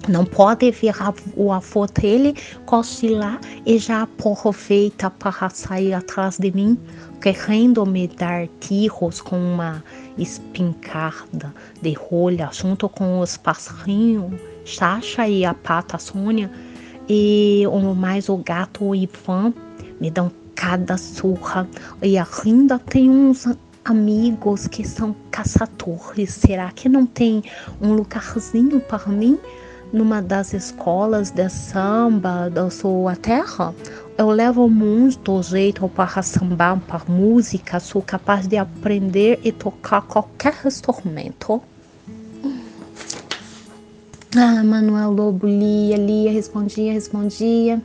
Não 0.08 0.24
pode 0.24 0.70
ver 0.70 0.94
o 1.36 1.52
avô 1.52 1.86
dele 1.86 2.34
cochilar 2.64 3.40
e 3.66 3.76
já 3.76 4.02
aproveita 4.02 5.10
para 5.10 5.50
sair 5.50 5.92
atrás 5.92 6.38
de 6.38 6.50
mim, 6.52 6.78
querendo 7.20 7.84
me 7.84 8.06
dar 8.06 8.46
tiros 8.60 9.20
com 9.20 9.36
uma 9.36 9.82
espingarda 10.16 11.52
de 11.82 11.92
rolha 11.92 12.48
junto 12.52 12.88
com 12.88 13.18
os 13.18 13.36
passarinhos, 13.36 14.40
Chacha 14.64 15.28
e 15.28 15.44
a 15.44 15.54
pata 15.54 15.98
Sônia, 15.98 16.50
e 17.08 17.64
o 17.66 17.94
mais 17.94 18.28
o 18.28 18.36
gato 18.36 18.94
Ivan 18.94 19.52
me 20.00 20.10
dão 20.10 20.30
cada 20.54 20.96
surra. 20.96 21.68
E 22.02 22.16
ainda 22.18 22.78
tem 22.78 23.08
uns 23.10 23.46
amigos 23.84 24.66
que 24.66 24.86
são 24.86 25.14
caçadores. 25.30 26.30
Será 26.30 26.70
que 26.72 26.88
não 26.88 27.06
tem 27.06 27.42
um 27.80 27.92
lugarzinho 27.92 28.80
para 28.80 29.06
mim? 29.08 29.38
numa 29.92 30.20
das 30.20 30.52
escolas 30.52 31.30
de 31.30 31.48
samba 31.48 32.50
da 32.50 32.68
sua 32.70 33.14
terra, 33.16 33.74
eu 34.18 34.30
levo 34.30 34.68
muito 34.68 35.42
jeito 35.42 35.88
para 35.88 36.22
sambar, 36.22 36.80
para 36.80 37.02
música, 37.08 37.78
sou 37.78 38.02
capaz 38.02 38.46
de 38.46 38.56
aprender 38.56 39.38
e 39.44 39.52
tocar 39.52 40.02
qualquer 40.02 40.54
instrumento. 40.64 41.62
Ah, 44.38 44.62
Manuel 44.62 45.12
Lobo 45.12 45.46
lia, 45.46 45.96
lia, 45.96 46.30
respondia, 46.30 46.92
respondia. 46.92 47.80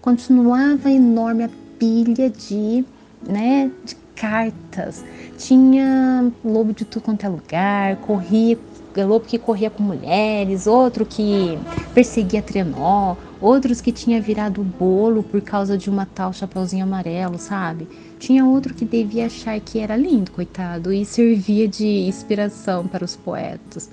Continuava 0.00 0.90
enorme 0.90 1.44
a 1.44 1.50
pilha 1.78 2.30
de, 2.30 2.82
né, 3.28 3.70
de 3.84 3.94
cartas. 4.16 5.04
Tinha 5.36 6.32
lobo 6.42 6.72
de 6.72 6.86
tudo 6.86 7.02
quanto 7.02 7.26
é 7.26 7.28
lugar, 7.28 7.96
corria 7.96 8.58
lobo 9.00 9.24
que 9.24 9.38
corria 9.38 9.70
com 9.70 9.82
mulheres, 9.82 10.66
outro 10.66 11.06
que 11.06 11.58
perseguia 11.94 12.42
trenó, 12.42 13.16
outros 13.40 13.80
que 13.80 13.90
tinha 13.90 14.20
virado 14.20 14.62
bolo 14.62 15.22
por 15.22 15.40
causa 15.40 15.78
de 15.78 15.88
uma 15.88 16.04
tal 16.04 16.32
chapeuzinho 16.32 16.84
amarelo, 16.84 17.38
sabe? 17.38 17.88
Tinha 18.18 18.44
outro 18.44 18.74
que 18.74 18.84
devia 18.84 19.26
achar 19.26 19.58
que 19.60 19.78
era 19.78 19.96
lindo, 19.96 20.30
coitado, 20.30 20.92
e 20.92 21.06
servia 21.06 21.66
de 21.66 21.86
inspiração 22.06 22.86
para 22.86 23.04
os 23.04 23.16
poetas, 23.16 23.90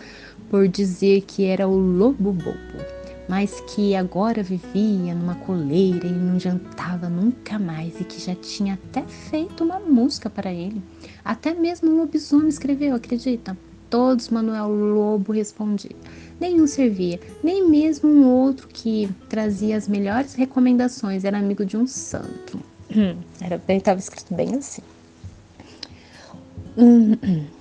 por 0.49 0.67
dizer 0.67 1.21
que 1.21 1.45
era 1.45 1.67
o 1.67 1.75
lobo 1.75 2.31
bobo, 2.31 2.57
mas 3.27 3.61
que 3.61 3.95
agora 3.95 4.41
vivia 4.41 5.13
numa 5.13 5.35
coleira 5.35 6.07
e 6.07 6.11
não 6.11 6.39
jantava 6.39 7.09
nunca 7.09 7.59
mais 7.59 7.99
e 7.99 8.03
que 8.03 8.19
já 8.19 8.35
tinha 8.35 8.73
até 8.73 9.03
feito 9.03 9.63
uma 9.63 9.79
música 9.79 10.29
para 10.29 10.51
ele. 10.51 10.81
Até 11.23 11.53
mesmo 11.53 11.91
o 11.91 11.97
lobisomem 11.97 12.49
escreveu, 12.49 12.95
acredita? 12.95 13.55
todos 13.89 14.29
Manuel 14.29 14.69
Lobo 14.69 15.33
respondia. 15.33 15.95
Nenhum 16.39 16.67
servia, 16.67 17.19
nem 17.43 17.67
mesmo 17.67 18.09
um 18.09 18.27
outro 18.27 18.67
que 18.67 19.09
trazia 19.27 19.75
as 19.75 19.87
melhores 19.87 20.35
recomendações 20.35 21.25
era 21.25 21.37
amigo 21.37 21.65
de 21.65 21.75
um 21.75 21.85
santo. 21.85 22.59
Era, 23.41 23.61
estava 23.67 23.99
escrito 23.99 24.33
bem 24.33 24.55
assim. 24.55 24.81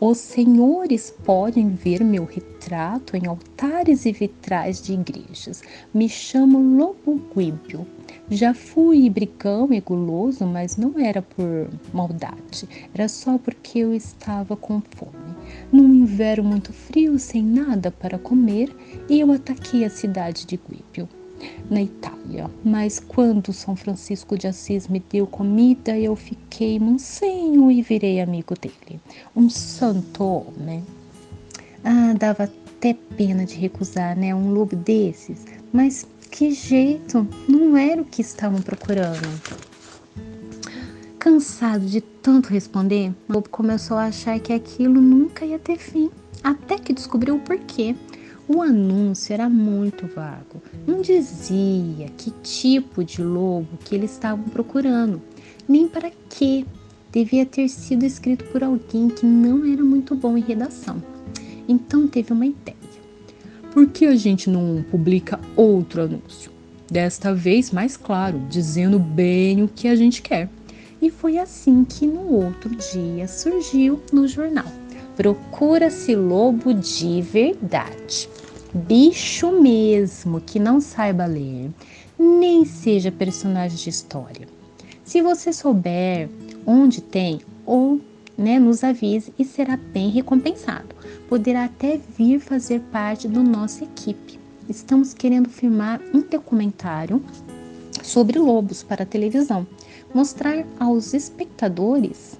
Os 0.00 0.18
senhores 0.18 1.14
podem 1.24 1.70
ver 1.70 2.02
meu 2.02 2.24
retrato 2.24 3.16
em 3.16 3.26
altares 3.26 4.04
e 4.04 4.12
vitrais 4.12 4.82
de 4.82 4.92
igrejas. 4.92 5.62
Me 5.94 6.08
chamo 6.08 6.76
Lobo 6.76 7.20
Guíbio. 7.34 7.86
Já 8.28 8.52
fui 8.52 9.08
brigão 9.08 9.72
e 9.72 9.80
guloso, 9.80 10.46
mas 10.46 10.76
não 10.76 10.98
era 10.98 11.22
por 11.22 11.70
maldade, 11.92 12.68
era 12.92 13.08
só 13.08 13.38
porque 13.38 13.78
eu 13.78 13.94
estava 13.94 14.56
com 14.56 14.82
fome. 14.96 15.34
Num 15.70 15.94
inverno 15.94 16.48
muito 16.48 16.72
frio, 16.72 17.18
sem 17.18 17.42
nada 17.42 17.90
para 17.90 18.18
comer, 18.18 18.74
eu 19.08 19.30
ataquei 19.30 19.84
a 19.84 19.90
cidade 19.90 20.44
de 20.44 20.56
Guíbio, 20.56 21.08
na 21.70 21.82
Itália. 21.82 22.50
Mas 22.64 23.00
quando 23.00 23.52
São 23.52 23.76
Francisco 23.76 24.36
de 24.36 24.46
Assis 24.46 24.88
me 24.88 25.00
deu 25.00 25.26
comida, 25.26 25.98
eu 25.98 26.14
fiquei 26.16 26.78
mansinho 26.78 27.70
e 27.70 27.82
virei 27.82 28.20
amigo 28.20 28.54
dele. 28.58 29.00
Um 29.34 29.48
santo 29.48 30.24
homem. 30.24 30.84
Ah, 31.82 32.14
dava 32.18 32.44
até 32.44 32.94
pena 33.16 33.44
de 33.44 33.54
recusar, 33.54 34.16
né? 34.16 34.34
Um 34.34 34.52
lobo 34.52 34.76
desses. 34.76 35.44
Mas 35.72 36.06
que 36.30 36.50
jeito, 36.50 37.26
não 37.48 37.76
era 37.76 38.02
o 38.02 38.04
que 38.04 38.20
estavam 38.20 38.60
procurando. 38.60 39.40
Cansado 41.16 41.86
de 41.86 42.00
tanto 42.00 42.50
responder, 42.50 43.14
Lobo 43.28 43.48
começou 43.48 43.96
a 43.96 44.06
achar 44.06 44.38
que 44.40 44.52
aquilo 44.52 45.00
nunca 45.00 45.46
ia 45.46 45.58
ter 45.58 45.78
fim, 45.78 46.10
até 46.42 46.76
que 46.76 46.92
descobriu 46.92 47.36
o 47.36 47.38
porquê. 47.38 47.94
O 48.46 48.60
anúncio 48.60 49.32
era 49.32 49.48
muito 49.48 50.06
vago, 50.06 50.62
não 50.86 51.00
dizia 51.00 52.08
que 52.16 52.30
tipo 52.42 53.02
de 53.02 53.22
lobo 53.22 53.78
que 53.84 53.94
eles 53.94 54.12
estavam 54.12 54.44
procurando, 54.44 55.20
nem 55.68 55.88
para 55.88 56.10
quê. 56.28 56.64
Devia 57.10 57.46
ter 57.46 57.68
sido 57.68 58.04
escrito 58.04 58.44
por 58.46 58.64
alguém 58.64 59.08
que 59.08 59.24
não 59.24 59.64
era 59.72 59.82
muito 59.84 60.14
bom 60.14 60.36
em 60.36 60.42
redação. 60.42 61.02
Então 61.68 62.08
teve 62.08 62.32
uma 62.32 62.44
ideia 62.44 62.84
por 63.74 63.88
que 63.88 64.06
a 64.06 64.14
gente 64.14 64.48
não 64.48 64.84
publica 64.88 65.40
outro 65.56 66.02
anúncio? 66.02 66.52
Desta 66.88 67.34
vez 67.34 67.72
mais 67.72 67.96
claro, 67.96 68.40
dizendo 68.48 69.00
bem 69.00 69.64
o 69.64 69.68
que 69.68 69.88
a 69.88 69.96
gente 69.96 70.22
quer. 70.22 70.48
E 71.02 71.10
foi 71.10 71.38
assim 71.38 71.82
que 71.82 72.06
no 72.06 72.24
outro 72.32 72.70
dia 72.92 73.26
surgiu 73.26 74.00
no 74.12 74.28
jornal. 74.28 74.66
Procura-se 75.16 76.14
lobo 76.16 76.74
de 76.74 77.22
verdade. 77.22 78.28
Bicho 78.74 79.52
mesmo 79.60 80.40
que 80.40 80.58
não 80.58 80.80
saiba 80.80 81.26
ler, 81.26 81.70
nem 82.18 82.64
seja 82.64 83.12
personagem 83.12 83.78
de 83.78 83.88
história. 83.88 84.48
Se 85.04 85.22
você 85.22 85.52
souber 85.52 86.28
onde 86.66 87.00
tem, 87.00 87.40
ou 87.64 88.00
né, 88.36 88.58
nos 88.58 88.82
avise 88.82 89.32
e 89.38 89.44
será 89.44 89.76
bem 89.76 90.10
recompensado. 90.10 90.88
Poderá 91.28 91.64
até 91.64 91.98
vir 92.18 92.40
fazer 92.40 92.80
parte 92.92 93.28
da 93.28 93.40
nossa 93.40 93.84
equipe. 93.84 94.38
Estamos 94.68 95.14
querendo 95.14 95.48
filmar 95.48 96.00
um 96.12 96.20
documentário 96.20 97.22
sobre 98.02 98.38
lobos 98.38 98.82
para 98.82 99.04
a 99.04 99.06
televisão, 99.06 99.66
mostrar 100.12 100.66
aos 100.78 101.14
espectadores 101.14 102.38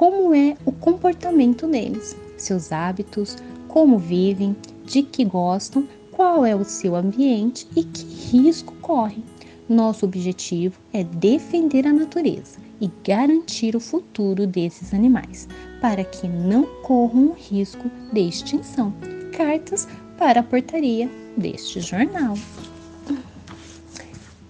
como 0.00 0.34
é 0.34 0.56
o 0.64 0.72
comportamento 0.72 1.66
deles, 1.66 2.16
seus 2.38 2.72
hábitos, 2.72 3.36
como 3.68 3.98
vivem, 3.98 4.56
de 4.86 5.02
que 5.02 5.26
gostam, 5.26 5.86
qual 6.10 6.46
é 6.46 6.56
o 6.56 6.64
seu 6.64 6.96
ambiente 6.96 7.68
e 7.76 7.84
que 7.84 8.02
risco 8.02 8.72
correm. 8.80 9.22
Nosso 9.68 10.06
objetivo 10.06 10.80
é 10.94 11.04
defender 11.04 11.86
a 11.86 11.92
natureza 11.92 12.58
e 12.80 12.90
garantir 13.04 13.76
o 13.76 13.80
futuro 13.80 14.46
desses 14.46 14.94
animais, 14.94 15.46
para 15.82 16.02
que 16.02 16.26
não 16.26 16.64
corram 16.82 17.26
o 17.26 17.34
risco 17.34 17.90
de 18.10 18.20
extinção. 18.20 18.94
Cartas 19.36 19.86
para 20.16 20.40
a 20.40 20.42
portaria 20.42 21.10
deste 21.36 21.78
jornal. 21.78 22.38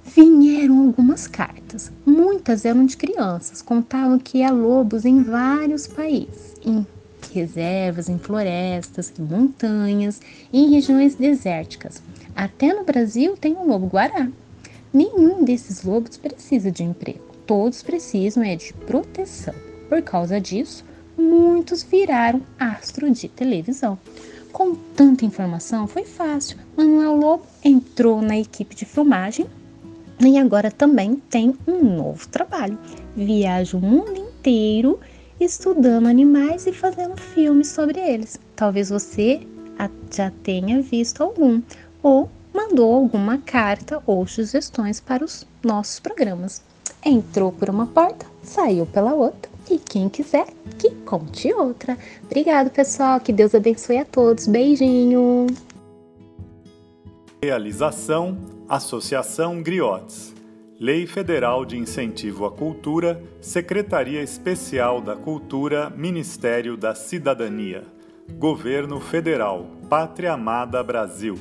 Vieram 0.04 0.86
algumas 0.86 1.26
cartas. 1.26 1.59
Muitas 2.04 2.64
eram 2.64 2.84
de 2.84 2.96
crianças. 2.96 3.62
Contavam 3.62 4.18
que 4.18 4.42
há 4.42 4.50
lobos 4.50 5.04
em 5.04 5.22
vários 5.22 5.86
países, 5.86 6.54
em 6.64 6.86
reservas, 7.32 8.08
em 8.08 8.18
florestas, 8.18 9.12
em 9.18 9.22
montanhas, 9.22 10.20
em 10.52 10.70
regiões 10.70 11.14
desérticas. 11.14 12.02
Até 12.34 12.72
no 12.72 12.84
Brasil 12.84 13.36
tem 13.36 13.54
um 13.54 13.66
lobo 13.66 13.86
guará. 13.86 14.28
Nenhum 14.92 15.44
desses 15.44 15.84
lobos 15.84 16.16
precisa 16.16 16.70
de 16.70 16.82
emprego. 16.82 17.20
Todos 17.46 17.82
precisam 17.82 18.42
é 18.42 18.56
de 18.56 18.72
proteção. 18.72 19.54
Por 19.88 20.02
causa 20.02 20.40
disso, 20.40 20.84
muitos 21.16 21.82
viraram 21.82 22.42
astro 22.58 23.10
de 23.10 23.28
televisão. 23.28 23.98
Com 24.52 24.74
tanta 24.74 25.24
informação, 25.24 25.86
foi 25.86 26.04
fácil. 26.04 26.58
Manuel 26.76 27.14
Lobo 27.16 27.46
entrou 27.62 28.20
na 28.20 28.36
equipe 28.36 28.74
de 28.74 28.84
filmagem 28.84 29.46
e 30.26 30.38
agora 30.38 30.70
também 30.70 31.16
tem 31.30 31.54
um 31.66 31.96
novo 31.96 32.28
trabalho. 32.28 32.78
Viaja 33.16 33.76
o 33.76 33.80
mundo 33.80 34.16
inteiro 34.16 35.00
estudando 35.40 36.06
animais 36.06 36.66
e 36.66 36.72
fazendo 36.72 37.16
filmes 37.16 37.68
sobre 37.68 37.98
eles. 37.98 38.38
Talvez 38.54 38.90
você 38.90 39.40
já 40.14 40.30
tenha 40.42 40.82
visto 40.82 41.22
algum 41.22 41.62
ou 42.02 42.28
mandou 42.52 42.92
alguma 42.94 43.38
carta 43.38 44.02
ou 44.06 44.26
sugestões 44.26 45.00
para 45.00 45.24
os 45.24 45.46
nossos 45.64 46.00
programas. 46.00 46.62
Entrou 47.04 47.50
por 47.50 47.70
uma 47.70 47.86
porta, 47.86 48.26
saiu 48.42 48.84
pela 48.84 49.14
outra 49.14 49.50
e 49.70 49.78
quem 49.78 50.08
quiser 50.08 50.46
que 50.78 50.90
conte 51.06 51.52
outra. 51.54 51.96
Obrigado, 52.24 52.70
pessoal. 52.70 53.20
Que 53.20 53.32
Deus 53.32 53.54
abençoe 53.54 53.98
a 53.98 54.04
todos. 54.04 54.46
Beijinho. 54.46 55.46
Realização 57.42 58.59
Associação 58.70 59.60
Griotes. 59.60 60.32
Lei 60.78 61.04
Federal 61.04 61.64
de 61.64 61.76
Incentivo 61.76 62.46
à 62.46 62.52
Cultura, 62.52 63.20
Secretaria 63.40 64.22
Especial 64.22 65.00
da 65.00 65.16
Cultura, 65.16 65.90
Ministério 65.90 66.76
da 66.76 66.94
Cidadania. 66.94 67.82
Governo 68.38 69.00
Federal, 69.00 69.66
Pátria 69.88 70.34
Amada 70.34 70.84
Brasil. 70.84 71.34